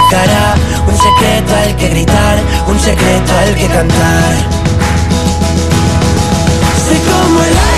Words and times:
un 0.00 0.96
secreto 0.96 1.54
al 1.54 1.76
que 1.76 1.88
gritar, 1.88 2.38
un 2.66 2.80
secreto 2.80 3.32
al 3.38 3.54
que 3.54 3.66
cantar. 3.66 4.62
Como 7.04 7.40
el 7.42 7.71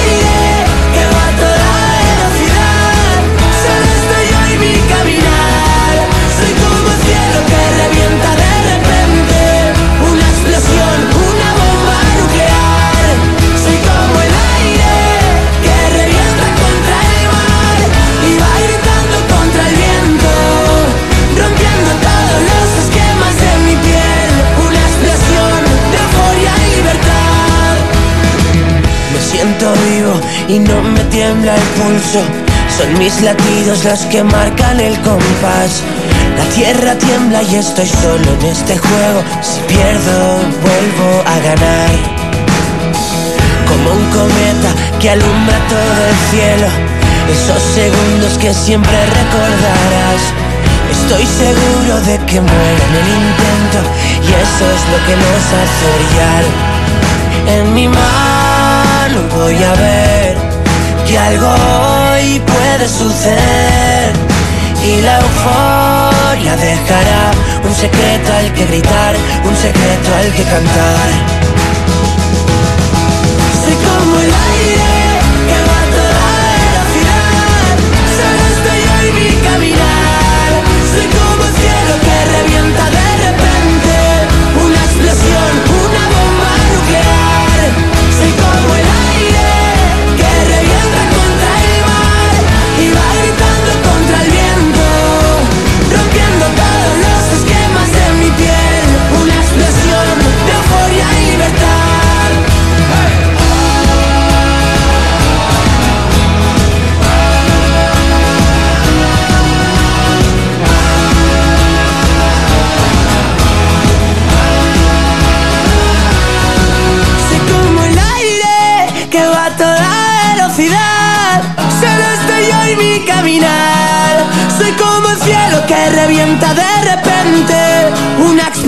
y 30.49 30.59
no 30.59 30.83
me 30.83 31.01
tiembla 31.05 31.55
el 31.55 31.63
pulso. 31.63 32.21
Son 32.77 32.99
mis 32.99 33.21
latidos 33.23 33.85
los 33.85 34.01
que 34.07 34.23
marcan 34.23 34.81
el 34.81 34.95
compás. 35.01 35.83
La 36.37 36.45
tierra 36.55 36.95
tiembla 36.97 37.43
y 37.43 37.57
estoy 37.57 37.89
solo 37.89 38.33
en 38.41 38.47
este 38.47 38.77
juego. 38.77 39.23
Si 39.43 39.61
pierdo, 39.73 40.39
vuelvo 40.63 41.23
a 41.27 41.39
ganar. 41.39 41.91
Como 43.69 43.91
un 43.93 44.05
cometa 44.11 44.71
que 45.01 45.11
alumbra 45.11 45.59
todo 45.69 46.01
el 46.11 46.17
cielo. 46.31 46.69
Esos 47.31 47.63
segundos 47.75 48.39
que 48.39 48.53
siempre 48.53 48.97
recordarás. 49.07 50.23
Estoy 50.91 51.27
seguro 51.27 52.01
de 52.07 52.19
que 52.27 52.41
muero 52.41 52.83
en 52.89 52.95
el 53.01 53.09
intento. 53.23 53.81
Y 54.23 54.29
eso 54.29 54.65
es 54.75 54.83
lo 54.93 54.99
que 55.07 55.17
nos 55.17 55.45
hace 55.61 55.87
brillar. 55.97 56.45
En 57.47 57.75
mi 57.75 57.89
mano 57.89 58.34
lo 59.15 59.23
voy 59.39 59.55
a 59.55 59.75
ver, 59.75 60.37
que 61.07 61.19
algo 61.19 61.47
hoy 61.47 62.41
puede 62.41 62.89
suceder 62.89 64.13
y 64.85 65.01
la 65.03 65.21
euforia 65.21 66.57
dejará 66.57 67.31
un 67.65 67.75
secreto 67.75 68.33
al 68.33 68.53
que 68.53 68.67
gritar, 68.67 69.15
un 69.45 69.57
secreto 69.57 70.09
al 70.19 70.33
que 70.33 70.43
cantar. 70.43 71.45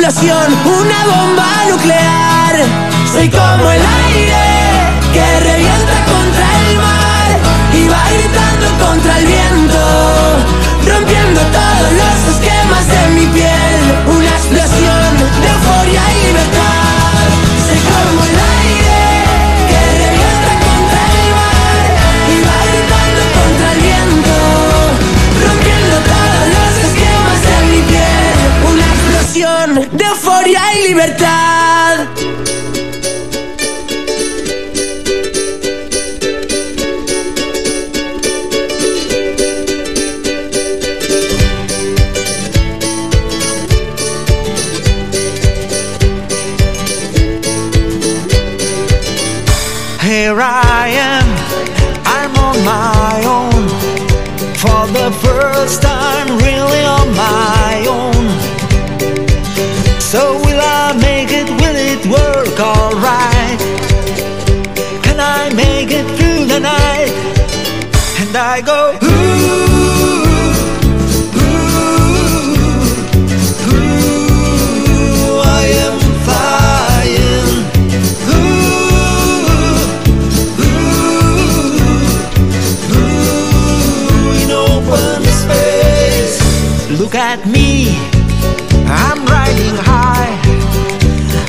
una 0.09 1.05
bomba. 1.05 1.26
Look 86.99 87.15
at 87.15 87.47
me, 87.47 87.99
I'm 88.89 89.27
riding 89.27 89.77
high. 89.77 90.33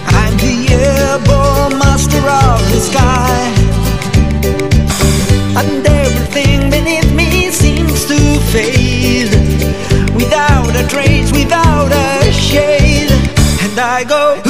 I'm 0.08 0.36
the 0.38 0.68
airborne 0.74 1.80
master 1.80 2.20
of 2.20 2.60
the 2.74 2.82
sky. 2.82 3.54
And 5.56 5.88
everything 5.88 6.70
beneath 6.70 7.14
me 7.14 7.50
seems 7.50 8.06
to 8.08 8.18
fade. 8.52 9.32
Without 10.16 10.76
a 10.76 10.86
trace, 10.90 11.32
without 11.32 11.94
a 11.94 12.32
shade. 12.34 13.12
And 13.62 13.80
I 13.80 14.04
go. 14.04 14.47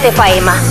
Siete 0.00 0.16
Faema. 0.16 0.69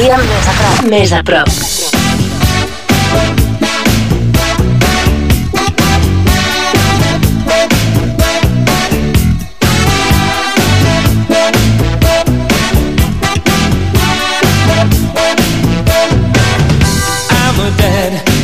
Dia 0.00 0.16
més 0.16 0.46
a 0.46 0.52
prop. 0.58 0.84
Més 0.90 1.12
a 1.12 1.22
prop. 1.22 1.48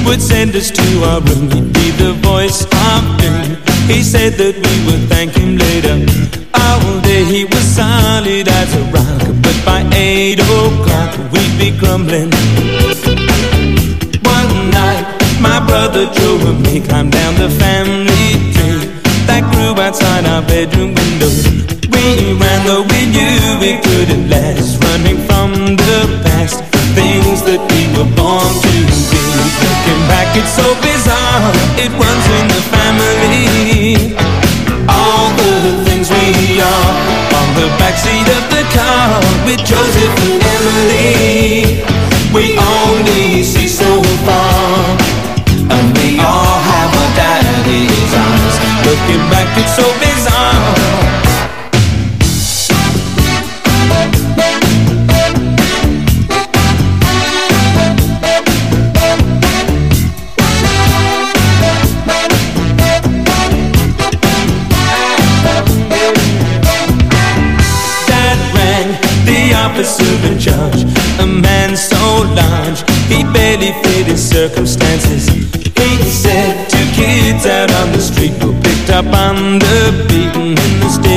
would 0.06 0.22
send 0.22 0.54
us 0.54 0.70
to 0.70 0.82
our 1.04 1.20
room. 1.20 1.50
He'd 1.50 1.72
be 1.72 1.90
the 1.90 2.12
voice 2.22 2.62
of 2.62 3.02
doom. 3.18 3.56
He 3.88 4.02
said 4.02 4.34
that 4.34 4.54
we 4.54 4.74
would 4.86 5.08
thank 5.08 5.34
him 5.34 5.58
later. 5.58 6.45
All 7.16 7.22
day 7.22 7.32
he 7.32 7.44
was 7.46 7.64
solid 7.64 8.46
as 8.46 8.74
a 8.76 8.84
rock, 8.92 9.24
but 9.40 9.56
by 9.64 9.80
eight 9.96 10.38
o'clock 10.38 11.16
we'd 11.32 11.56
be 11.58 11.70
grumbling. 11.80 12.28
One 14.20 14.52
night, 14.68 15.06
my 15.40 15.64
brother 15.66 16.12
Joe 16.12 16.36
and 16.44 16.60
me 16.60 16.82
climbed 16.84 17.12
down 17.12 17.34
the 17.36 17.48
family 17.56 18.52
tree 18.52 18.84
that 19.24 19.48
grew 19.48 19.72
outside 19.80 20.26
our 20.26 20.42
bedroom 20.42 20.92
window. 20.92 21.32
We 21.88 22.36
ran 22.36 22.60
though 22.68 22.84
we 22.84 23.00
knew 23.08 23.40
we 23.64 23.80
couldn't 23.80 24.28
last, 24.28 24.76
running 24.84 25.16
from 25.24 25.72
the 25.72 26.20
past, 26.20 26.60
things 26.92 27.40
that 27.48 27.64
we 27.72 27.80
were 27.96 28.12
born 28.12 28.44
to 28.44 28.72
be. 28.92 29.24
Looking 29.64 30.02
back, 30.12 30.36
it's 30.36 30.52
so 30.52 30.68
bizarre. 30.84 31.48
It 31.80 31.88
runs 31.96 32.26
in 32.36 32.55
the 37.66 37.72
backseat 37.82 38.28
of 38.38 38.44
the 38.54 38.62
car 38.76 39.20
with 39.44 39.58
Joseph 39.64 40.14
and 40.30 40.42
Emily. 40.42 41.55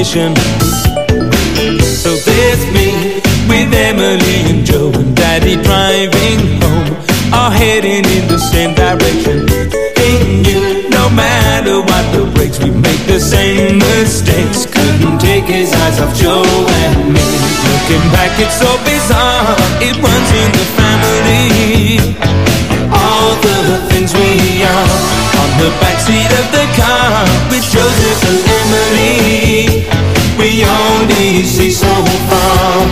Station. 0.09 0.35
So 1.77 2.15
there's 2.25 2.65
me 2.73 3.21
with 3.47 3.73
Emily 3.73 4.37
and 4.49 4.65
Joe 4.65 4.91
and 4.93 5.15
Daddy 5.15 5.55
driving 5.61 6.61
home, 6.61 6.97
all 7.33 7.51
heading 7.51 8.05
in 8.05 8.27
the 8.27 8.39
same 8.39 8.73
direction. 8.73 9.47
He 10.01 10.41
knew 10.41 10.89
no 10.89 11.09
matter 11.09 11.81
what 11.81 12.05
the 12.13 12.25
breaks, 12.33 12.57
we 12.59 12.71
make 12.71 13.05
the 13.05 13.19
same 13.19 13.77
mistakes. 13.77 14.65
Couldn't 14.65 15.19
take 15.19 15.45
his 15.45 15.71
eyes 15.73 15.99
off 15.99 16.15
Joe 16.17 16.43
and 16.43 17.13
me. 17.13 17.27
Looking 17.69 18.05
back, 18.11 18.33
it's 18.39 18.57
so 18.57 18.71
bizarre. 18.85 19.55
It 19.81 19.95
runs 20.01 20.29
in 20.41 20.51
the 20.57 20.78
easy 31.29 31.69
so 31.69 31.93
far. 32.29 32.89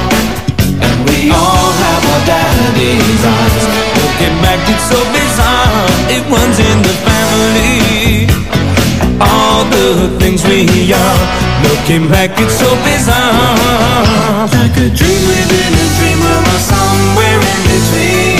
And 0.85 0.97
we 1.09 1.31
all 1.33 1.71
have 1.83 2.03
our 2.13 2.23
daddy's 2.29 3.23
eyes. 3.25 3.65
Looking 3.97 4.37
back 4.45 4.61
it's 4.69 4.85
so 4.85 4.99
bizarre. 5.09 5.89
It 6.13 6.23
runs 6.29 6.57
in 6.61 6.77
the 6.85 6.95
family. 7.07 8.29
All 9.19 9.65
the 9.73 10.13
things 10.21 10.45
we 10.45 10.93
are. 10.93 11.21
Looking 11.65 12.09
back 12.09 12.37
it's 12.37 12.53
so 12.53 12.69
bizarre. 12.85 14.45
Like 14.53 14.77
a 14.85 14.89
dream 14.93 15.21
within 15.33 15.73
a 15.73 15.87
dream 15.97 16.21
Or 16.21 16.59
somewhere 16.61 17.41
in 17.41 17.59
between. 17.65 18.36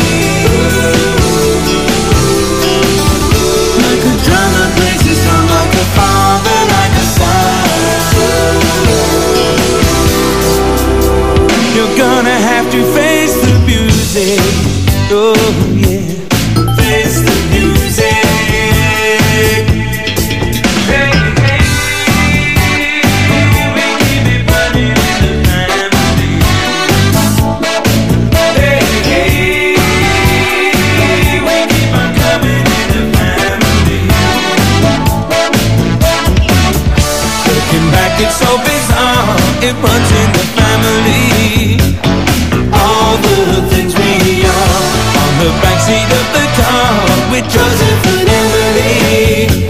Joseph 47.49 48.05
and 48.13 48.29
Emily. 48.29 49.69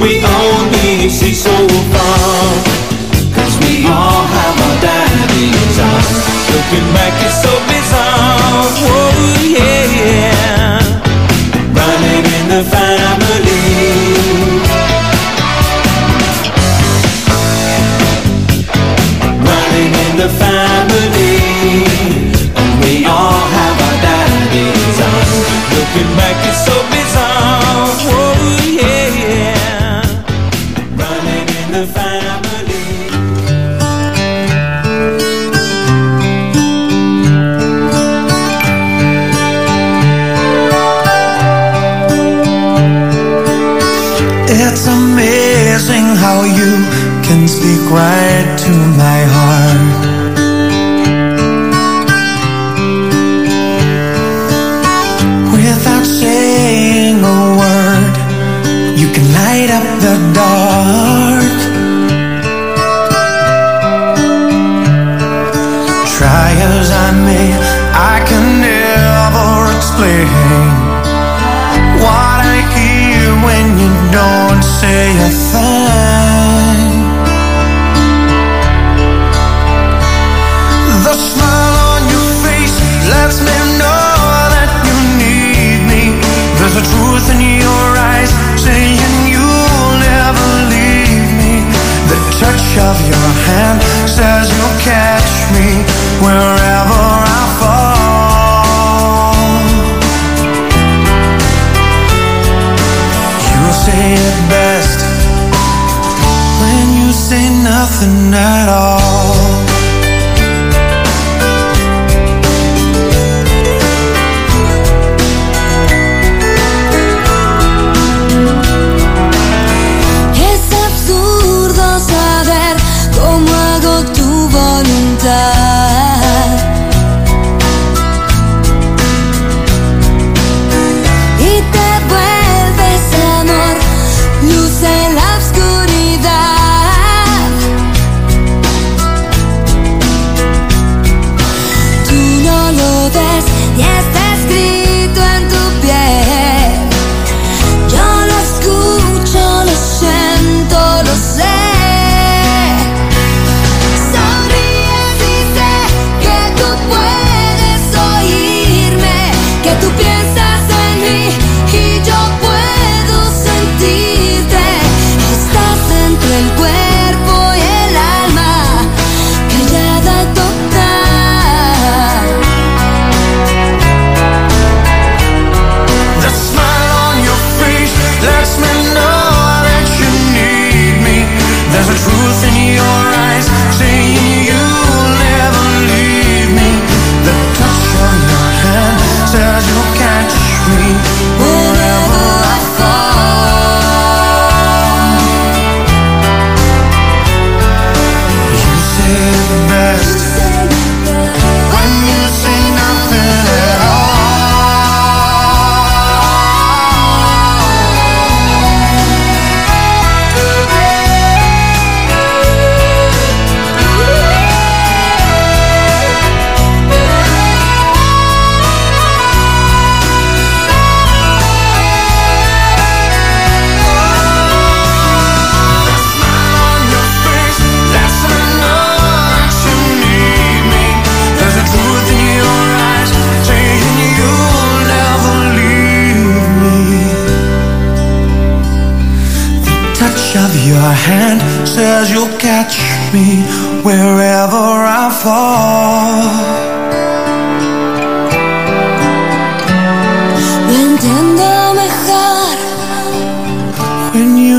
We 0.00 0.24
only 0.24 1.08
see 1.08 1.34
so 1.34 1.54
far. 1.92 2.48
Cause 3.36 3.54
we 3.64 3.86
all 3.86 4.24
have 4.36 4.56
our 4.66 4.76
daddies. 4.80 5.78
Looking 6.52 6.88
back, 6.94 7.14
it's 7.24 7.42
so 7.42 7.67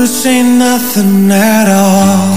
you 0.00 0.06
say 0.06 0.42
nothing 0.42 1.30
at 1.30 1.68
all. 1.68 2.29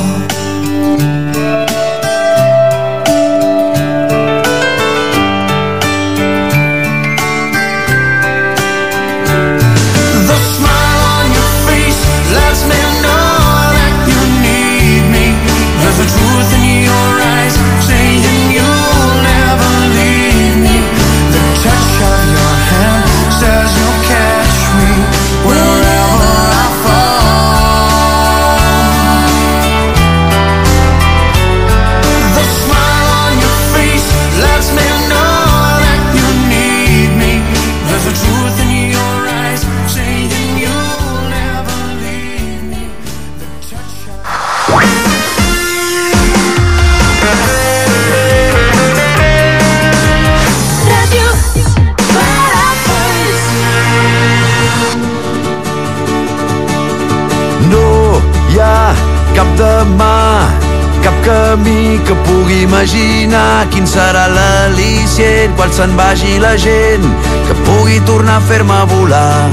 L'al·licient 65.14 65.56
quan 65.56 65.72
se'n 65.72 65.96
vagi 65.96 66.40
la 66.40 66.56
gent 66.58 67.04
que 67.48 67.54
pugui 67.66 68.00
tornar 68.06 68.38
a 68.38 68.42
fer-me 68.42 68.86
volar. 68.90 69.50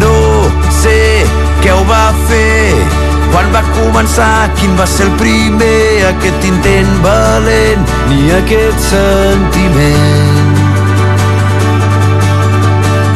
No 0.00 0.50
sé 0.82 1.24
què 1.62 1.70
ho 1.70 1.84
va 1.86 2.12
fer, 2.26 2.74
quan 3.30 3.46
va 3.54 3.62
començar, 3.76 4.50
quin 4.58 4.74
va 4.76 4.86
ser 4.86 5.06
el 5.06 5.14
primer, 5.18 6.06
aquest 6.10 6.44
intent 6.44 6.90
valent, 7.04 7.86
ni 8.08 8.32
aquest 8.32 8.80
sentiment. 8.90 10.58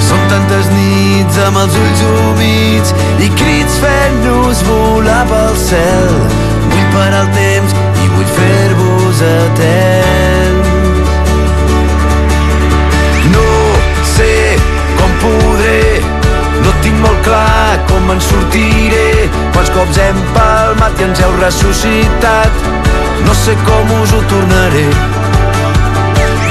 Són 0.06 0.22
tantes 0.30 0.70
nits 0.76 1.42
amb 1.48 1.64
els 1.64 1.78
ulls 1.82 2.06
humits 2.12 2.94
i 3.18 3.30
crits 3.42 3.78
fent-nos 3.82 4.62
volar 4.70 5.24
pel 5.26 5.54
cel. 5.66 6.16
Vull 6.70 6.88
parar 6.94 7.26
el 7.26 7.30
temps 7.34 7.78
i 8.04 8.10
vull 8.14 8.34
fer-vos 8.38 9.28
atents. 9.34 10.11
Molt 17.02 17.22
clar 17.26 17.78
com 17.90 18.10
en 18.14 18.20
sortiré. 18.22 19.28
Quants 19.54 19.72
cops 19.76 19.98
hem 20.02 20.20
palmat 20.36 21.00
i 21.00 21.06
ens 21.08 21.22
heu 21.22 21.34
ressuscitat, 21.40 22.62
no 23.26 23.34
sé 23.42 23.56
com 23.66 23.92
us 24.00 24.14
ho 24.16 24.22
tornaré. 24.32 24.86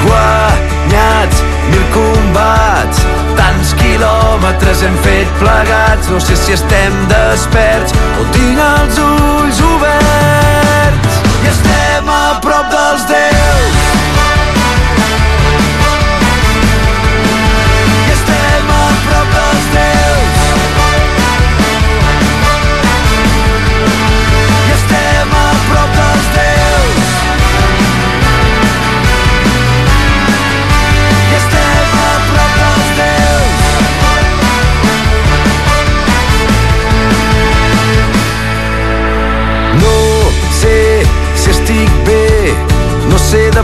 Guanyats 0.02 1.42
mil 1.72 1.84
combats 1.94 3.04
tants 3.38 3.74
quilòmetres 3.80 4.84
hem 4.86 4.98
fet 5.06 5.34
plegats. 5.40 6.10
No 6.12 6.20
sé 6.20 6.36
si 6.36 6.56
estem 6.58 7.00
desperts 7.12 7.96
o 8.20 8.28
tinc 8.36 8.62
els 8.68 9.02
ulls 9.06 9.64
oberts. 9.72 11.20
I 11.42 11.52
estem 11.56 12.14
a 12.18 12.22
prop 12.44 12.70
dels 12.76 13.10
déus 13.10 14.01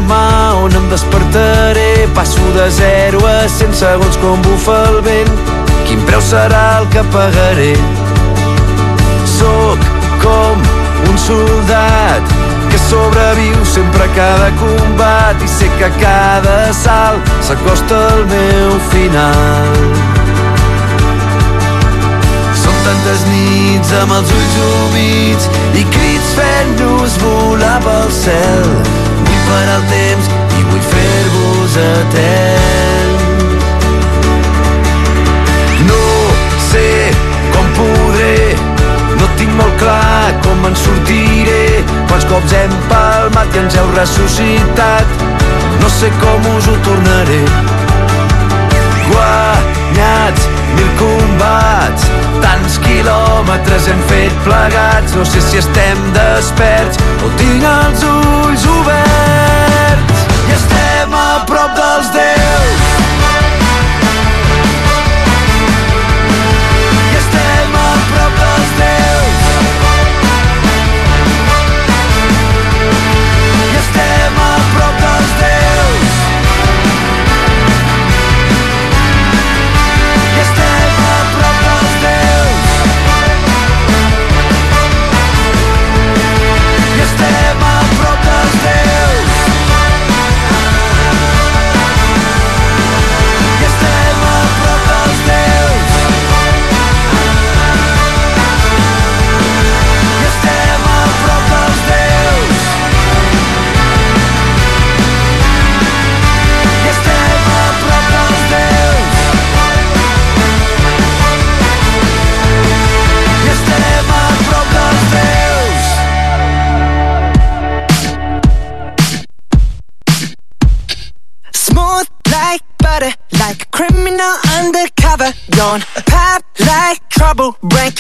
demà 0.09 0.55
on 0.65 0.73
em 0.73 0.89
despertaré. 0.89 2.09
Passo 2.15 2.41
de 2.57 2.71
0 2.71 3.19
a 3.27 3.49
100 3.49 3.75
segons 3.75 4.17
com 4.17 4.41
bufa 4.41 4.77
el 4.89 5.03
vent. 5.03 5.33
Quin 5.87 6.01
preu 6.09 6.21
serà 6.23 6.81
el 6.81 6.89
que 6.89 7.03
pagaré? 7.13 7.75
Soc 9.37 9.85
com 10.23 10.65
un 11.11 11.19
soldat 11.19 12.37
que 12.71 12.79
sobreviu 12.79 13.65
sempre 13.65 14.05
a 14.05 14.09
cada 14.17 14.51
combat 14.61 15.43
i 15.43 15.49
sé 15.49 15.69
que 15.79 15.91
cada 16.01 16.73
salt 16.73 17.33
s'acosta 17.41 18.01
al 18.13 18.25
meu 18.33 18.79
final. 18.93 19.77
Són 22.63 22.81
tantes 22.87 23.29
nits 23.33 23.93
amb 24.03 24.17
els 24.21 24.33
ulls 24.41 24.57
humits 24.71 25.53
i 25.75 25.85
crits 25.97 26.33
fent-nos 26.41 27.21
volar 27.25 27.79
pel 27.85 28.11
cel. 28.23 29.08
Parar 29.49 29.79
el 29.79 29.85
temps 29.91 30.29
i 30.59 30.65
vull 30.69 30.85
fer-vos 30.93 31.77
atents. 31.85 33.25
No 35.89 36.03
sé 36.69 36.85
com 37.55 37.73
podré, 37.79 38.37
no 39.21 39.31
tinc 39.41 39.57
molt 39.61 39.81
clar 39.81 40.35
com 40.45 40.69
en 40.69 40.77
sortiré. 40.85 41.65
Quants 42.11 42.29
cops 42.33 42.55
hem 42.61 42.77
palmat 42.93 43.57
i 43.57 43.65
ens 43.65 43.81
heu 43.81 43.89
ressuscitat, 43.97 45.27
no 45.81 45.91
sé 45.99 46.13
com 46.21 46.53
us 46.55 46.69
ho 46.69 46.79
tornaré. 46.91 47.43
Guanyats 49.09 50.58
mil 50.79 50.91
combats, 50.99 52.07
tants 52.43 52.79
quilòmetres 52.85 53.89
hem 53.91 54.01
fet 54.11 54.39
plegats. 54.47 55.17
No 55.19 55.27
sé 55.27 55.43
si 55.43 55.61
estem 55.63 56.05
desperts 56.17 57.01
o 57.25 57.33
tinc 57.41 57.67
els 57.73 58.07
ulls 58.13 58.69
oberts. 58.79 60.25
I 60.47 60.57
estem 60.61 61.21
a 61.25 61.29
prop 61.51 61.77
dels 61.79 62.15
déus. 62.15 63.08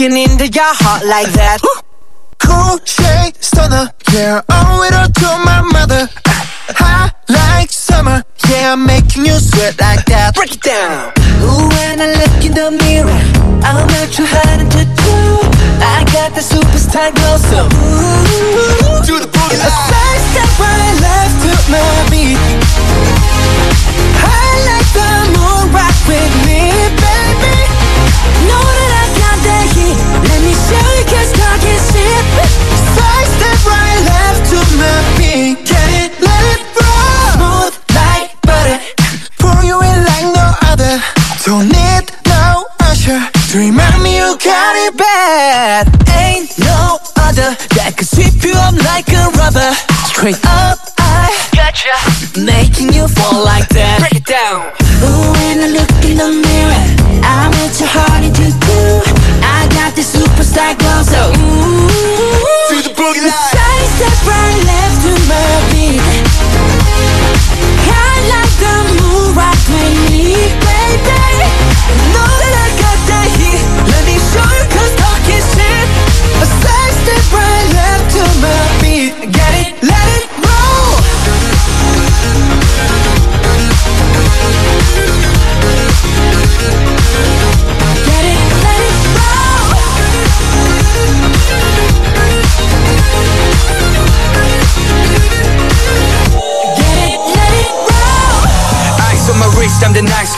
breaking 0.08 0.30
into 0.30 0.46
your 0.48 0.64
heart 0.64 1.04
like 1.04 1.28
that. 1.32 1.60
Cool 2.38 2.78
shade 2.84 3.34
stunner, 3.42 3.90
yeah, 4.12 4.42
owe 4.48 4.82
it 4.84 4.94
all 4.94 5.08
to 5.08 5.44
my 5.44 5.62
mother. 5.72 6.08
High 6.70 7.10
like 7.28 7.70
summer, 7.70 8.22
yeah, 8.48 8.72
I'm 8.72 8.86
making 8.86 9.26
you 9.26 9.34
sweat 9.34 9.80
like 9.80 10.04
that. 10.06 10.34
Break 10.34 10.54
it 10.54 10.62
down. 10.62 11.12
Ooh, 11.42 11.68
when 11.68 12.00
I 12.00 12.12
look 12.14 12.44
in 12.44 12.52
the 12.52 12.70
mirror, 12.70 13.20
I'm 13.64 13.86
not 13.86 14.08
too 14.12 14.26
hard 14.26 14.70
to 14.70 14.84
do. 14.84 15.16
I 15.80 16.04
got 16.12 16.34
the 16.34 16.40
superstar 16.40 17.14
glow, 17.14 17.36
so. 17.36 17.68
Ooh. 17.76 18.07
Up, 50.18 50.80
I 50.98 51.30
got 51.54 51.74
gotcha. 51.74 51.90
you, 52.36 52.44
making 52.44 52.92
you 52.92 53.06
fall 53.06 53.44
like 53.44 53.68
this. 53.68 53.77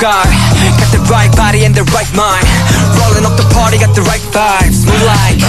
scar 0.00 0.24
Got 0.80 0.90
the 0.96 1.02
right 1.12 1.30
body 1.36 1.64
and 1.64 1.74
the 1.74 1.84
right 1.92 2.08
mind. 2.16 2.46
Rolling 2.96 3.26
up 3.28 3.36
the 3.36 3.48
party, 3.52 3.76
got 3.76 3.94
the 3.94 4.02
right 4.02 4.24
vibes. 4.32 4.86
Moonlight. 4.86 5.39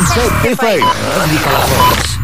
so 0.00 0.22
be 0.42 0.54
free 0.54 0.80
and 0.80 1.18
let 1.18 1.28
me 1.28 1.36
be 1.36 1.42
colorful 1.44 2.21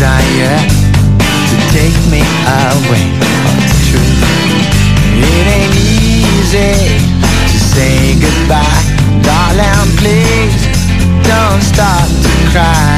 desire 0.00 0.56
to 1.44 1.56
take 1.76 1.92
me 2.08 2.24
away 2.48 3.04
from 3.20 3.52
the 3.60 3.76
truth. 3.84 4.24
It 5.12 5.44
ain't 5.44 5.76
easy 5.76 6.72
to 7.52 7.58
say 7.60 8.16
goodbye, 8.16 8.80
darling. 9.20 9.92
Please 10.00 10.56
don't 11.28 11.60
stop 11.60 12.08
to 12.08 12.32
cry, 12.48 12.96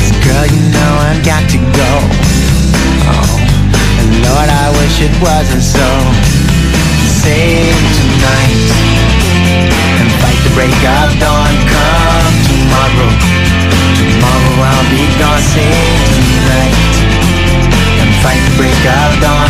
Cause 0.00 0.16
girl. 0.24 0.46
You 0.48 0.62
know 0.72 0.92
I've 1.12 1.20
got 1.20 1.44
to 1.52 1.60
go. 1.76 1.92
Oh, 3.12 3.28
and 4.00 4.08
Lord, 4.24 4.48
I 4.48 4.72
wish 4.80 5.04
it 5.04 5.12
wasn't 5.20 5.60
so. 5.60 5.88
Save 7.28 7.76
tonight 8.00 8.72
and 10.00 10.08
fight 10.16 10.40
the 10.48 10.52
break 10.56 10.80
of 10.96 11.12
dawn. 11.20 11.52
Come 11.68 12.36
tomorrow. 12.48 13.12
Tomorrow 14.00 14.64
I'll 14.64 14.88
be 14.88 15.04
gone. 15.20 15.44
Save 15.44 16.08
tonight 16.08 16.27
night 16.48 16.76
and 18.00 18.10
fight 18.22 18.44
break 18.56 18.82
of 18.96 19.20
dawn. 19.20 19.47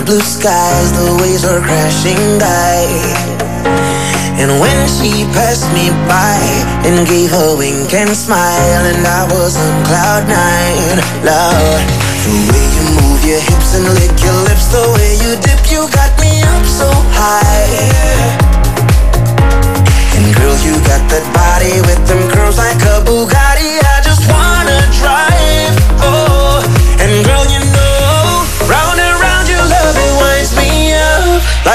Clear 0.00 0.06
blue 0.06 0.24
skies, 0.24 0.92
the 0.92 1.16
waves 1.22 1.44
were 1.44 1.60
crashing 1.60 2.38
by. 2.38 2.86
And 4.40 4.60
when 4.60 4.88
she 4.88 5.24
passed 5.36 5.68
me 5.72 5.90
by 6.08 6.40
and 6.86 7.06
gave 7.06 7.32
a 7.32 7.56
wink 7.56 7.92
and 7.92 8.10
smile, 8.10 8.84
and 8.86 9.06
I 9.06 9.24
was 9.32 9.56
on 9.56 9.84
cloud 9.84 10.28
nine, 10.28 10.98
love. 11.24 11.80
The 12.24 12.36
way 12.52 12.66
you 12.76 12.84
move 13.02 13.24
your 13.24 13.40
hips 13.40 13.74
and 13.74 13.84
lick 14.00 14.16
your 14.22 14.38
lips, 14.48 14.66
the 14.72 14.84
way 14.96 15.12
you 15.20 15.36
dip, 15.40 15.60
you 15.70 15.88
got 15.90 16.12
me 16.20 16.42
up 16.42 16.64
so 16.64 16.88
high. 17.16 18.40
And 20.16 20.34
girl, 20.36 20.56
you 20.64 20.74
got 20.88 21.02
that 21.10 21.26
body 21.34 21.80
with 21.80 22.00
them 22.06 22.22
curls 22.30 22.58
like 22.58 22.80
a 22.82 23.04
Bugatti. 23.04 23.49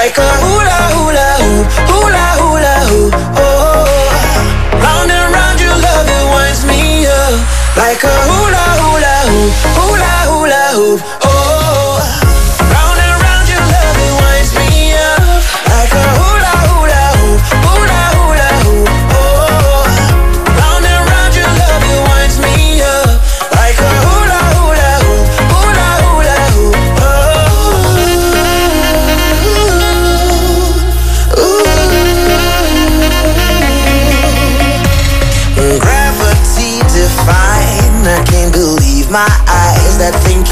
Like 0.06 0.18
a 0.20 0.30
hula 0.46 0.80
hula 0.94 1.30
hoop, 1.42 1.66
hula 1.90 2.26
hula 2.38 2.76
hoop. 2.90 3.14
Oh, 3.16 3.42
oh, 3.42 3.90
oh, 3.98 4.78
round 4.86 5.10
and 5.10 5.34
round 5.34 5.58
your 5.60 5.74
love 5.74 6.06
it 6.06 6.26
winds 6.30 6.62
me 6.70 7.08
up 7.10 7.34
like 7.74 8.04
a 8.06 8.16
hula 8.30 8.66
hula 8.86 9.16
hoop, 9.34 9.54
hula 9.74 10.14
hula 10.30 10.64
hoop. 10.78 11.00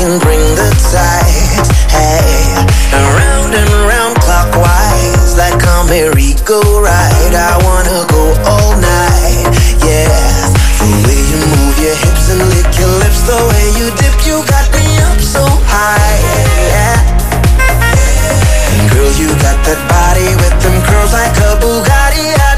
Can 0.03 0.19
bring 0.19 0.43
the 0.59 0.67
tides. 0.91 1.71
Hey, 1.87 2.51
around 2.91 3.55
and 3.55 3.71
round 3.87 4.19
clockwise, 4.19 5.37
like 5.39 5.55
a 5.55 5.87
merry-go-ride. 5.87 7.31
I 7.31 7.55
wanna 7.63 8.03
go 8.11 8.35
all 8.43 8.75
night. 8.75 9.47
Yes, 9.79 10.51
the 10.83 10.91
way 11.07 11.21
you 11.31 11.39
move 11.55 11.75
your 11.79 11.95
hips 11.95 12.27
and 12.35 12.43
lick 12.51 12.67
your 12.75 12.91
lips, 12.99 13.23
the 13.31 13.39
way 13.47 13.65
you 13.79 13.87
dip, 13.95 14.17
you 14.27 14.43
got 14.51 14.67
me 14.75 14.99
up 15.07 15.19
so 15.23 15.47
high. 15.71 16.19
Yeah. 16.67 16.99
And 18.75 18.83
girl, 18.91 19.11
you 19.15 19.31
got 19.39 19.55
that 19.63 19.79
body 19.87 20.35
with 20.35 20.55
them 20.59 20.83
curls 20.83 21.13
like 21.13 21.37
a 21.47 21.55
Bugatti. 21.63 22.52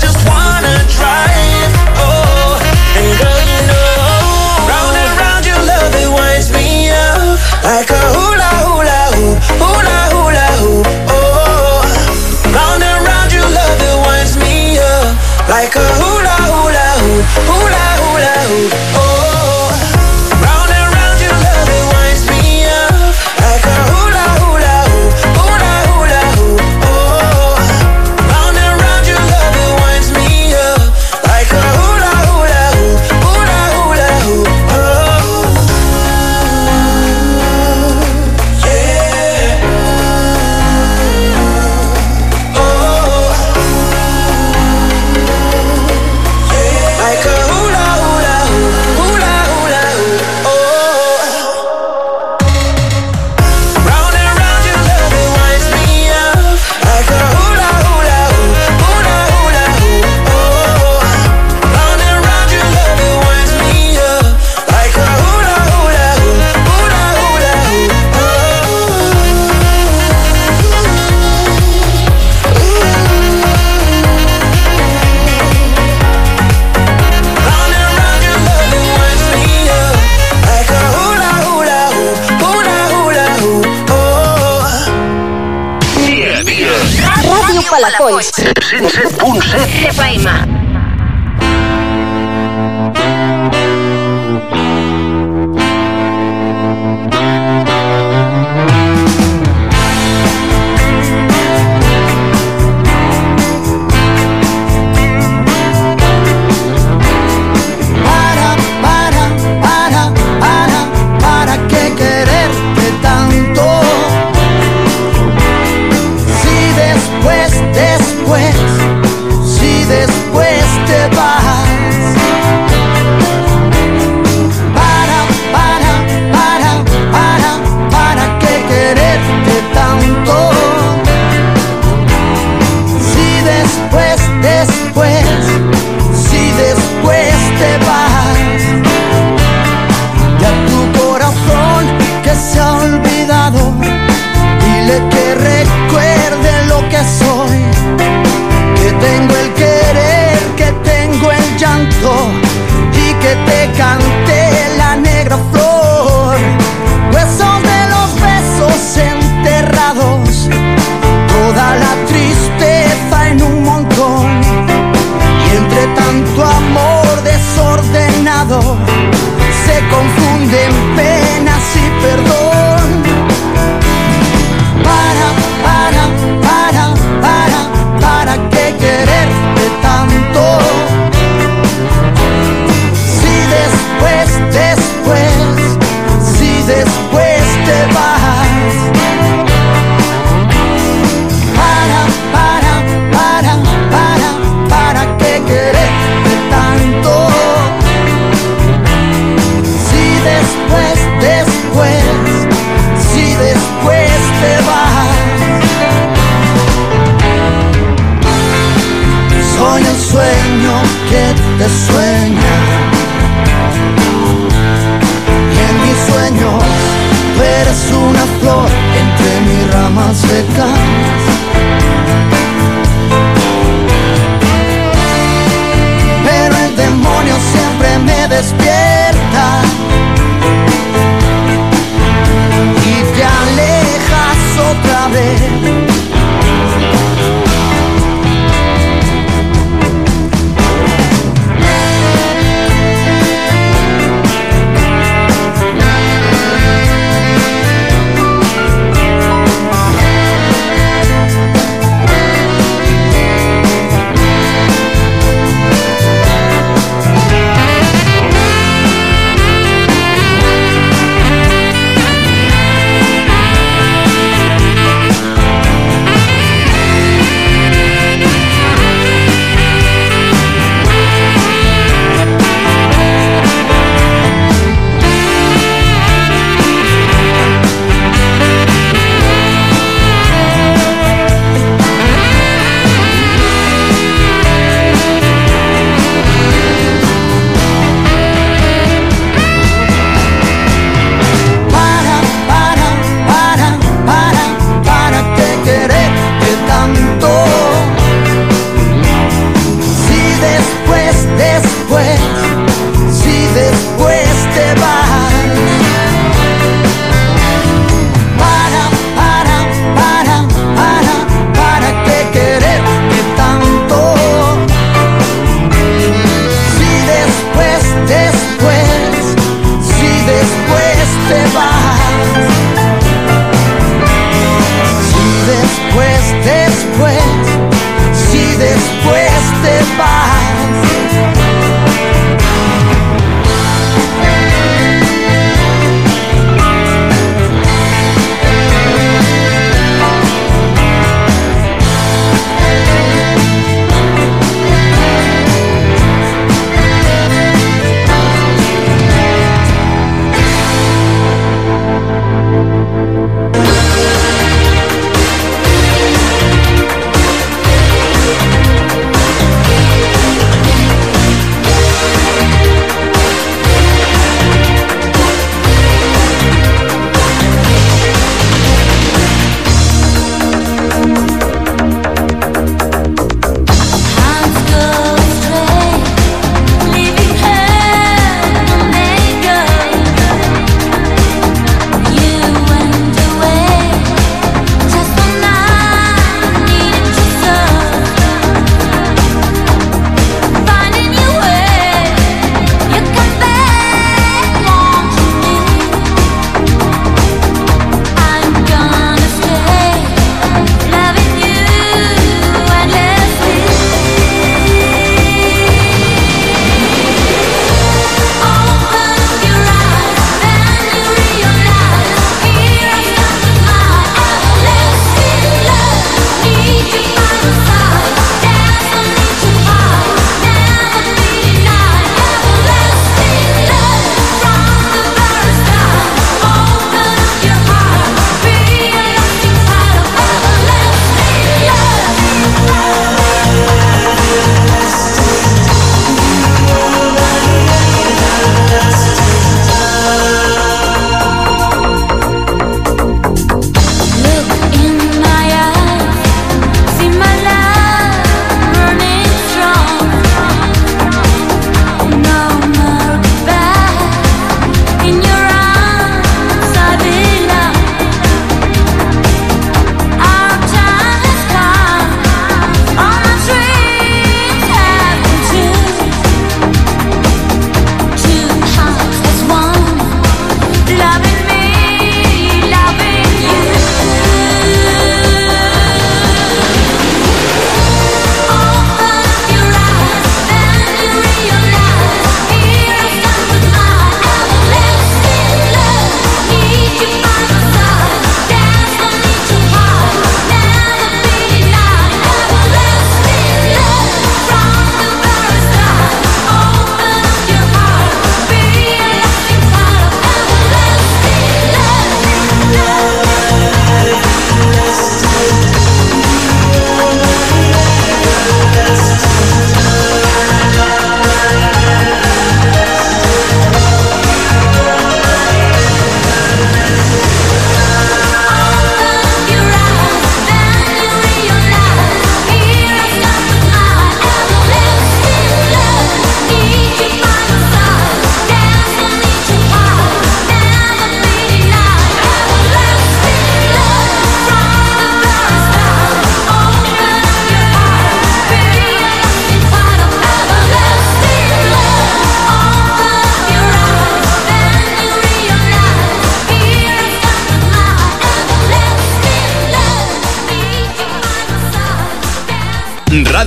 Like 15.55 15.75
a 15.77 15.87
hula 15.99 16.35
hula 16.51 16.87
hoop, 16.99 17.25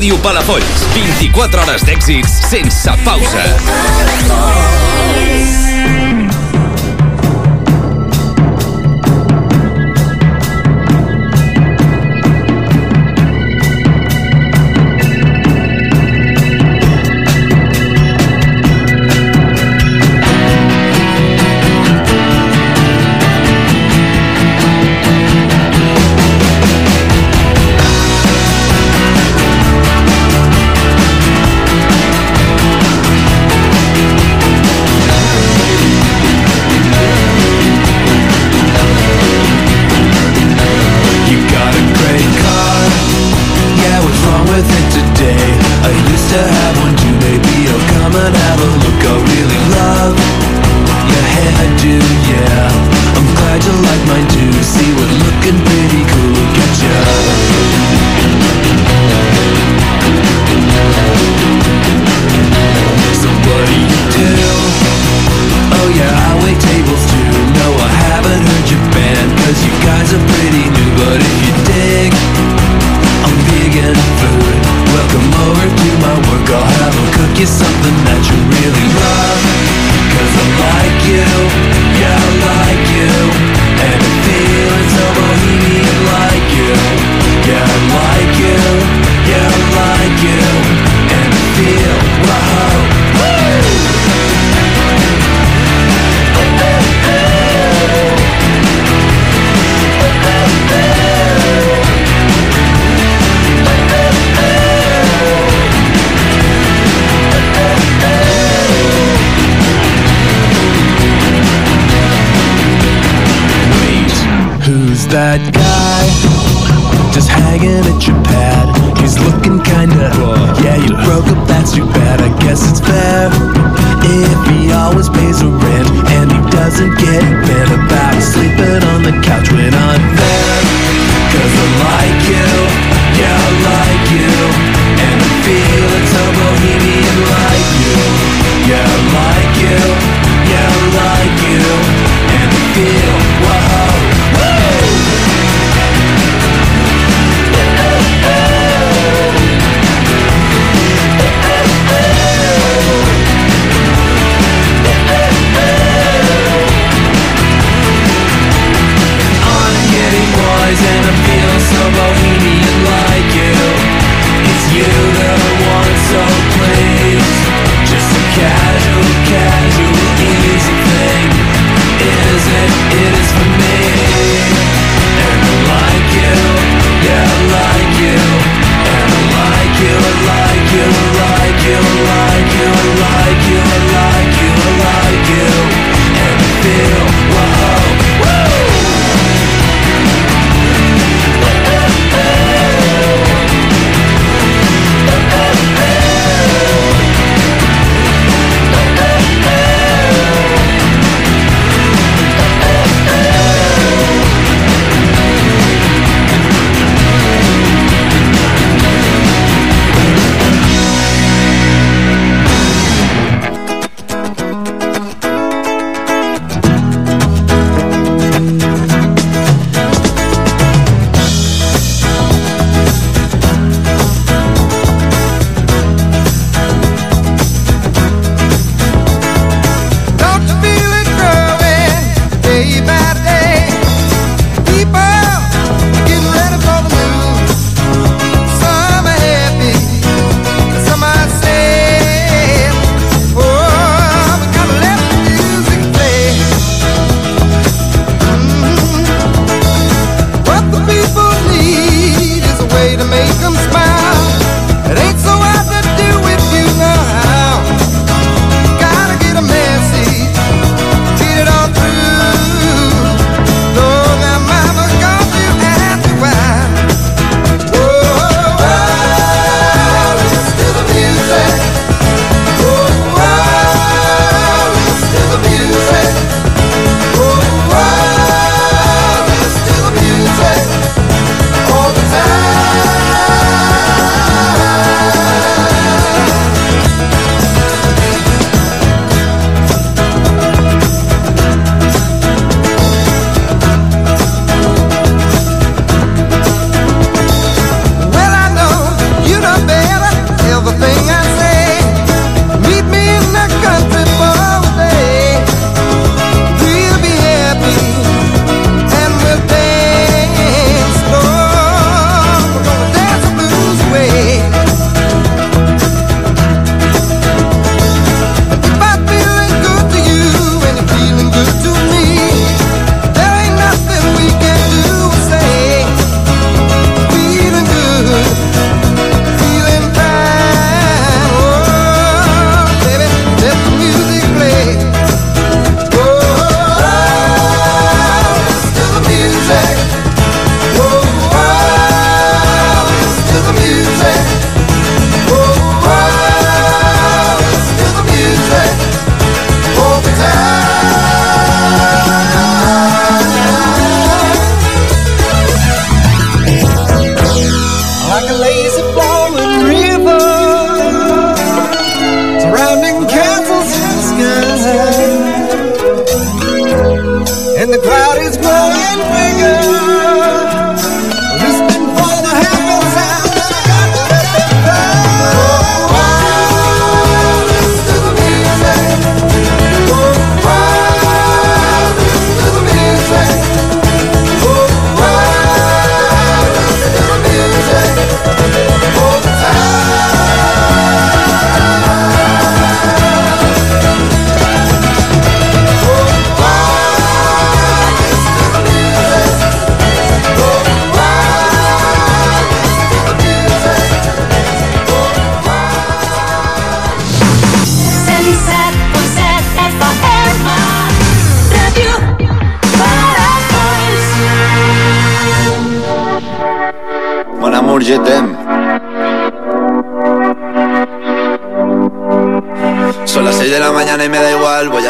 Ràdio 0.09 0.23
Palafolls. 0.25 0.87
24 0.95 1.61
hores 1.61 1.85
d'èxits 1.85 2.39
sense 2.49 2.97
pausa. 3.05 3.45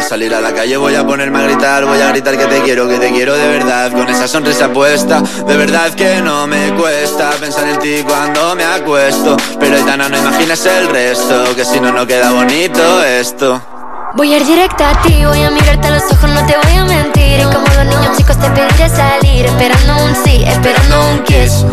Salir 0.09 0.35
a 0.35 0.41
la 0.41 0.55
calle, 0.55 0.75
voy 0.79 0.95
a 0.95 1.07
ponerme 1.07 1.39
a 1.39 1.43
gritar 1.43 1.85
Voy 1.85 2.01
a 2.01 2.09
gritar 2.09 2.39
que 2.39 2.47
te 2.47 2.63
quiero, 2.63 2.89
que 2.89 2.99
te 2.99 3.11
quiero 3.11 3.35
de 3.35 3.47
verdad 3.47 3.93
Con 3.93 4.09
esa 4.09 4.27
sonrisa 4.27 4.73
puesta 4.73 5.21
De 5.47 5.55
verdad 5.55 5.93
que 5.93 6.23
no 6.23 6.47
me 6.47 6.73
cuesta 6.75 7.31
Pensar 7.39 7.69
en 7.69 7.79
ti 7.79 8.03
cuando 8.07 8.55
me 8.55 8.65
acuesto 8.65 9.37
Pero 9.61 9.77
Aitana, 9.77 10.09
no 10.09 10.17
imaginas 10.17 10.65
el 10.65 10.89
resto 10.89 11.55
Que 11.55 11.63
si 11.63 11.79
no, 11.79 11.93
no 11.93 12.07
queda 12.07 12.33
bonito 12.33 13.05
esto 13.05 13.61
Voy 14.15 14.33
a 14.33 14.39
ir 14.39 14.47
directa 14.47 14.91
a 14.91 15.03
ti, 15.03 15.23
voy 15.27 15.43
a 15.43 15.51
mirarte 15.51 15.89
a 15.89 15.91
los 15.91 16.03
ojos, 16.05 16.31
no 16.31 16.45
te 16.47 16.57
voy 16.57 16.77
a 16.79 16.85
mentir. 16.87 17.41
Y 17.41 17.43
como 17.43 17.67
los 17.67 17.85
niños 17.85 18.17
chicos 18.17 18.39
te 18.41 18.49
pediré 18.51 18.89
salir, 18.89 19.45
esperando 19.45 20.03
un 20.03 20.15
sí, 20.25 20.45
esperando 20.45 21.11
un 21.11 21.23
kiss. 21.25 21.67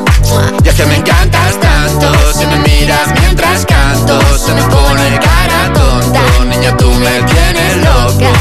Y 0.63 0.67
es 0.67 0.75
que 0.75 0.85
me 0.85 0.95
encantas 0.95 1.59
tanto 1.59 2.33
Si 2.33 2.45
me 2.45 2.57
miras 2.59 3.07
mientras 3.21 3.65
canto 3.65 4.19
Se 4.37 4.53
me 4.53 4.61
pone 4.63 5.19
cara 5.19 5.73
tonta 5.73 6.24
Niña, 6.65 6.77
tú 6.77 6.91
me 6.93 7.21
tienes 7.23 7.77
loca. 7.77 8.31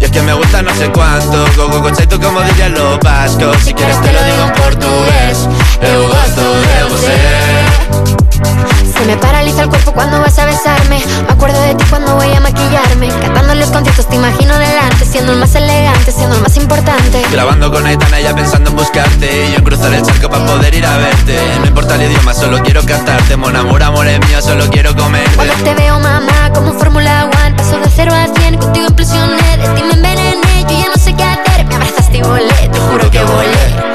Y 0.00 0.04
es 0.04 0.10
que 0.10 0.22
me 0.22 0.32
gusta 0.32 0.62
no 0.62 0.74
sé 0.74 0.90
cuánto. 0.90 1.44
Go, 1.56 1.80
go, 1.80 1.92
tú 1.92 2.20
como 2.20 2.40
dirían 2.42 2.74
los 2.74 2.98
vascos 3.00 3.56
Si 3.64 3.72
quieres 3.72 4.00
te 4.02 4.12
lo 4.12 4.24
digo 4.24 4.44
en 4.44 4.52
portugués. 4.54 5.48
Eu 5.80 6.08
gosto 6.08 6.40
de 6.66 6.84
você 6.90 8.29
Se 8.42 9.06
me 9.06 9.16
paraliza 9.16 9.62
el 9.62 9.68
cuerpo 9.68 9.92
cuando 9.92 10.20
vas 10.20 10.38
a 10.38 10.44
besarme. 10.44 11.02
Me 11.26 11.32
acuerdo 11.32 11.60
de 11.62 11.74
ti 11.74 11.84
cuando 11.88 12.16
voy 12.16 12.32
a 12.32 12.40
maquillarme. 12.40 13.08
Cantando 13.20 13.54
los 13.54 13.70
conciertos 13.70 14.08
te 14.08 14.16
imagino 14.16 14.58
delante, 14.58 15.04
siendo 15.04 15.32
el 15.32 15.38
más 15.38 15.54
elegante, 15.54 16.12
siendo 16.12 16.36
el 16.36 16.42
más 16.42 16.56
importante. 16.56 17.22
Grabando 17.30 17.70
con 17.70 17.86
Aitana 17.86 18.20
ya 18.20 18.34
pensando 18.34 18.70
en 18.70 18.76
buscarte 18.76 19.46
Y 19.46 19.52
yo 19.52 19.58
en 19.58 19.64
cruzar 19.64 19.92
el 19.92 20.02
charco 20.02 20.28
para 20.28 20.44
poder 20.46 20.74
ir 20.74 20.84
a 20.84 20.96
verte 20.98 21.38
No 21.60 21.66
importa 21.66 21.94
el 21.94 22.10
idioma, 22.10 22.34
solo 22.34 22.60
quiero 22.62 22.84
cantarte 22.84 23.36
Mon 23.36 23.54
amor, 23.56 23.82
amor 23.82 24.06
es 24.06 24.18
mío, 24.28 24.40
solo 24.42 24.68
quiero 24.70 24.94
comerte 24.94 25.36
Cuando 25.36 25.54
te 25.54 25.74
veo, 25.74 25.98
mamá, 25.98 26.52
como 26.54 26.72
Fórmula 26.72 27.30
One, 27.44 27.54
paso 27.56 27.78
de 27.78 27.88
cero 27.94 28.12
a 28.14 28.26
cien, 28.38 28.58
contigo 28.58 28.86
implosioné, 28.88 29.56
de 29.56 29.68
ti 29.74 29.82
me 29.82 29.92
envenené, 29.94 30.66
yo 30.68 30.78
ya 30.78 30.88
no 30.94 31.02
sé 31.02 31.14
qué 31.14 31.24
hacer, 31.24 31.64
me 31.66 31.74
abrazaste 31.74 32.18
y 32.18 32.22
volé, 32.22 32.68
te 32.72 32.78
juro 32.78 33.10
que 33.10 33.22
volé. 33.22 33.90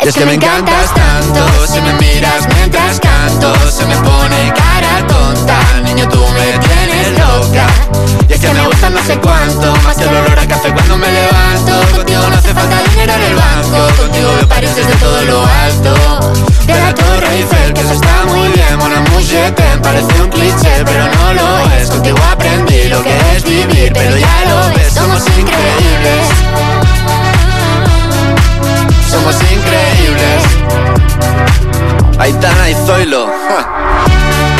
Es 0.00 0.14
que 0.14 0.26
me 0.26 0.34
encantas 0.34 0.92
tanto 0.92 1.66
Si 1.66 1.80
me 1.80 1.90
sé 9.04 9.18
cuánto. 9.18 9.74
Más 9.82 9.98
el 9.98 10.08
olor 10.08 10.38
a 10.38 10.46
café 10.46 10.72
cuando 10.72 10.96
me 10.96 11.08
levanto. 11.10 11.96
Contigo 11.96 12.22
no 12.28 12.36
hace 12.36 12.54
falta 12.54 12.82
dinero 12.90 13.12
en 13.12 13.22
el 13.22 13.34
banco. 13.34 14.02
Contigo 14.02 14.32
veo 14.36 14.48
París 14.48 14.74
desde 14.74 14.94
todo 14.94 15.22
lo 15.22 15.46
alto. 15.46 15.94
De 16.66 16.74
la 16.74 16.94
Torre 16.94 17.36
Eiffel, 17.36 17.72
que 17.74 17.80
eso 17.80 17.92
está 17.92 18.24
muy 18.26 18.48
bien. 18.48 18.78
Mon 18.78 18.92
amour, 18.92 19.22
je 19.22 19.50
t'aime, 19.52 19.82
parece 19.82 20.22
un 20.22 20.30
cliché 20.30 20.82
Pero 20.84 21.04
no 21.06 21.34
lo 21.34 21.70
es, 21.76 21.90
contigo 21.90 22.18
aprendí 22.32 22.88
lo 22.88 23.02
que 23.02 23.16
es 23.36 23.44
vivir 23.44 23.92
Pero 23.92 24.16
ya 24.16 24.44
lo 24.48 24.74
ves, 24.74 24.92
somos 24.92 25.22
increíbles. 25.26 26.24
Somos 29.10 29.36
increíbles. 29.52 30.42
Aitana 32.18 32.70
y 32.70 32.74
Zoilo. 32.86 33.26
ja. 33.26 34.53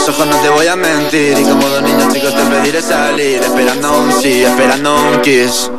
Los 0.00 0.08
ojos, 0.08 0.26
no 0.26 0.36
te 0.36 0.48
voy 0.48 0.66
a 0.66 0.76
mentir. 0.76 1.38
Y 1.38 1.44
como 1.44 1.68
dos 1.68 1.82
niños 1.82 2.12
chicos 2.12 2.34
te 2.34 2.42
pediré 2.42 2.80
salir, 2.80 3.42
esperando 3.42 4.00
un 4.00 4.12
sí, 4.12 4.42
esperando 4.42 4.94
un 4.94 5.20
kiss. 5.20 5.70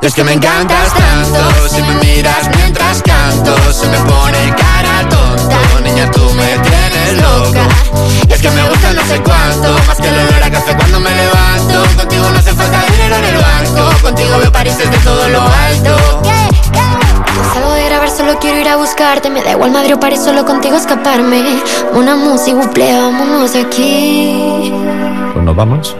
Es 0.00 0.14
que 0.14 0.24
me 0.24 0.32
encantas 0.32 0.94
tanto, 0.94 1.68
si 1.68 1.82
me 1.82 1.94
miras 1.96 2.48
mientras 2.56 3.02
canto, 3.02 3.56
se 3.72 3.86
me 3.88 3.98
pone 3.98 4.54
cara 4.56 5.08
tonta. 5.08 5.58
Niña, 5.82 6.10
tú 6.10 6.22
me 6.34 6.58
tienes 6.58 7.22
loca. 7.22 7.68
Es 8.28 8.40
que 8.40 8.50
me 8.50 8.68
gusta 8.68 8.92
no 8.92 9.04
sé 9.06 9.20
cuánto, 9.22 9.72
más 9.86 9.96
que 9.98 10.08
el 10.08 10.14
olor 10.14 10.42
a 10.42 10.50
café 10.50 10.76
cuando 10.76 11.00
me 11.00 11.10
levanto. 11.10 11.96
Contigo 11.96 12.30
no 12.30 12.38
hace 12.38 12.54
falta 12.54 12.82
dinero 12.92 13.16
en 13.16 13.24
el 13.24 13.36
banco, 13.36 14.02
contigo 14.02 14.38
veo 14.38 14.52
París 14.52 14.78
desde 14.78 14.96
todo 14.98 15.28
lo 15.28 15.42
alto. 15.42 16.22
Salgo 17.52 17.72
de 17.72 17.84
grabar, 17.84 18.10
solo 18.10 18.38
quiero 18.38 18.58
ir 18.58 18.68
a 18.68 18.76
buscarte. 18.76 19.30
Me 19.30 19.42
da 19.42 19.52
igual 19.52 19.70
Madrid 19.70 19.94
o 19.94 20.00
París, 20.00 20.20
solo 20.20 20.44
contigo 20.44 20.76
escaparme. 20.76 21.42
Una 21.94 22.16
música, 22.16 22.56
buple, 22.56 22.92
vámonos 22.92 23.54
aquí. 23.54 24.72
Pues 25.32 25.44
nos 25.44 25.56
vamos. 25.56 25.96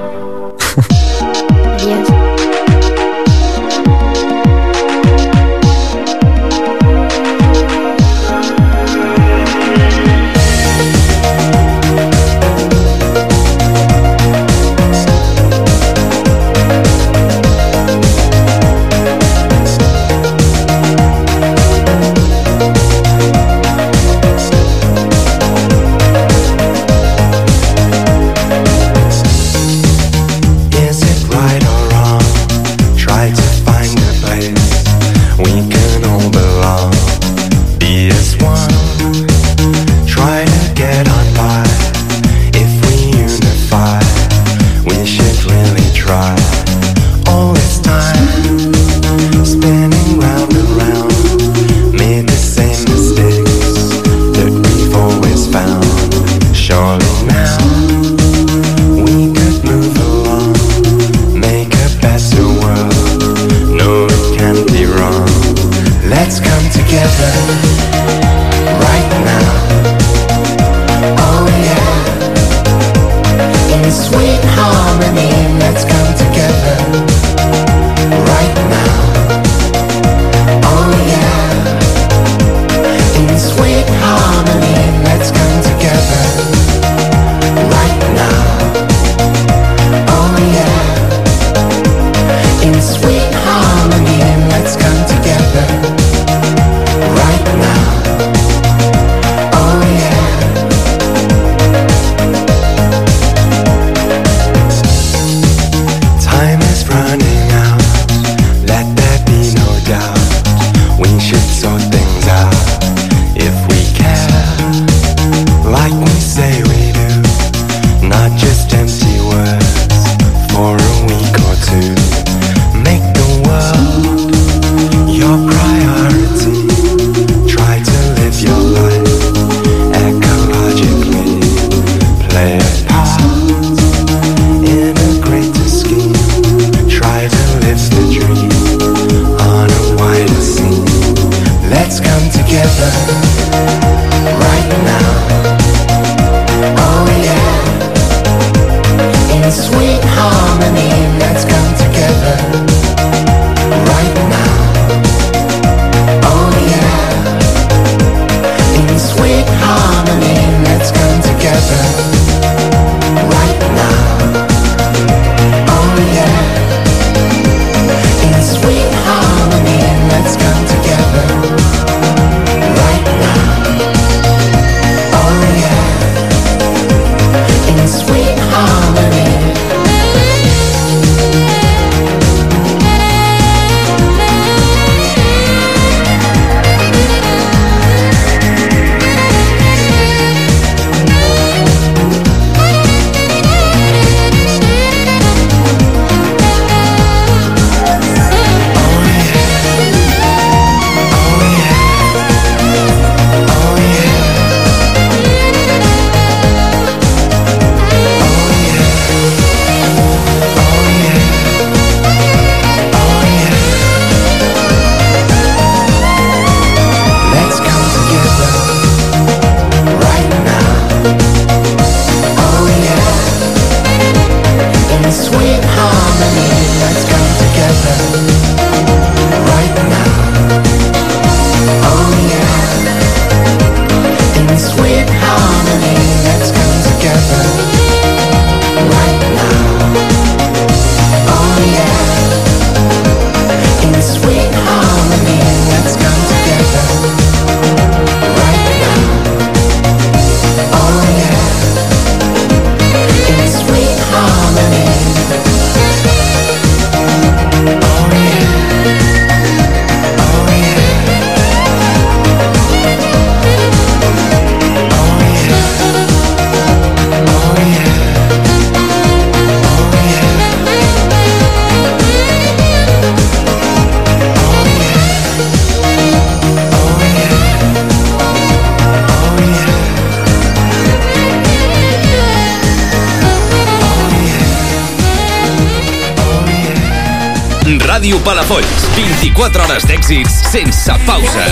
24 289.38 289.70
hores 289.70 289.84
d'èxits 289.86 290.26
sense 290.50 290.90
pausa. 291.06 291.46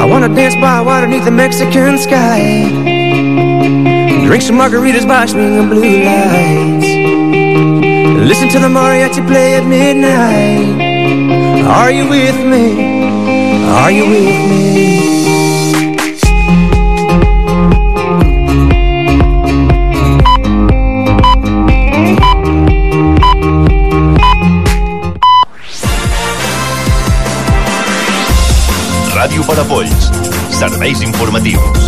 I 0.00 0.04
wanna 0.08 0.28
dance 0.28 0.54
by 0.54 0.80
water 0.80 1.06
beneath 1.06 1.24
the 1.24 1.32
Mexican 1.32 1.98
sky 1.98 2.68
Drink 4.26 4.42
some 4.44 4.58
margaritas 4.58 5.04
watching 5.04 5.56
the 5.56 5.64
blue 5.64 6.04
lights 6.04 6.86
Listen 8.30 8.48
to 8.50 8.60
the 8.60 8.68
mariachi 8.68 9.26
play 9.26 9.56
at 9.56 9.66
midnight 9.66 11.66
Are 11.66 11.90
you 11.90 12.08
with 12.08 12.38
me? 12.46 12.94
Are 13.66 13.90
you 13.90 14.08
with 14.08 14.50
me? 14.50 14.97
Palafolls. 29.48 30.10
Serveis 30.50 31.00
informatius. 31.00 31.87